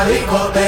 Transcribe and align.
En 0.00 0.67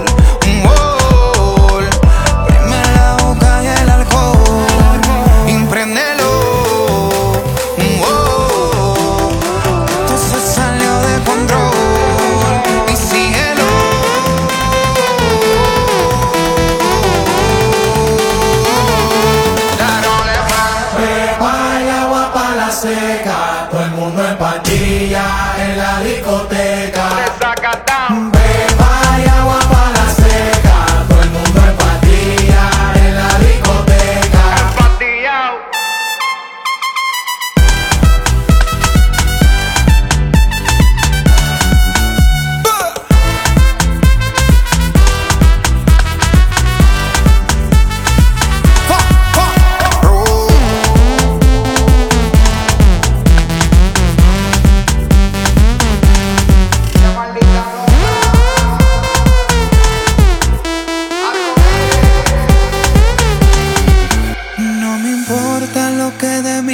Seca, 22.81 23.67
todo 23.69 23.83
el 23.83 23.91
mundo 23.91 24.27
en 24.27 24.37
patilla 24.37 25.23
en 25.59 25.77
la 25.77 26.01
discoteca. 26.01 27.09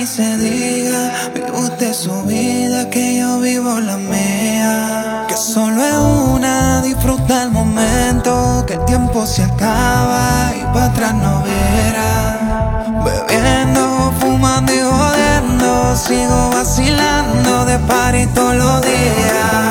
Se 0.07 0.37
diga, 0.37 1.11
vive 1.33 1.51
usted 1.51 1.93
su 1.93 2.23
vida, 2.23 2.89
que 2.89 3.17
yo 3.17 3.39
vivo 3.39 3.77
la 3.81 3.97
mía. 3.97 5.25
Que 5.27 5.35
solo 5.35 5.83
es 5.83 5.95
una, 6.33 6.81
disfruta 6.81 7.43
el 7.43 7.51
momento, 7.51 8.63
que 8.65 8.75
el 8.75 8.85
tiempo 8.85 9.25
se 9.25 9.43
acaba 9.43 10.53
y 10.57 10.63
para 10.73 10.85
atrás 10.85 11.13
no 11.13 11.43
verá. 11.43 12.85
Bebiendo, 13.03 14.13
fumando 14.19 14.73
y 14.73 14.79
jodiendo, 14.79 15.95
sigo 15.97 16.51
vacilando 16.51 17.65
de 17.65 17.77
par 17.79 18.15
y 18.15 18.25
todos 18.27 18.55
los 18.55 18.81
días. 18.83 19.66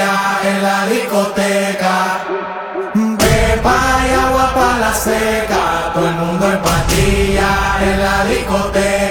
En 0.00 0.62
la 0.62 0.86
discoteca. 0.86 2.24
Pepa 2.92 3.76
y 4.08 4.12
agua 4.12 4.52
para 4.54 4.78
la 4.78 4.92
seca, 4.92 5.92
todo 5.94 6.08
el 6.08 6.14
mundo 6.14 6.50
en 6.50 6.58
patilla 6.58 7.76
en 7.80 8.02
la 8.02 8.24
discoteca. 8.24 9.03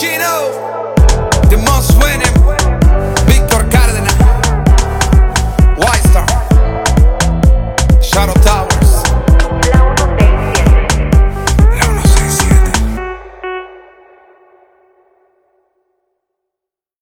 Chino, 0.00 0.52
the 1.50 1.56
month's 1.56 1.92
winning. 1.96 2.37